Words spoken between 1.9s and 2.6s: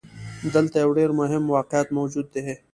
موجود دی.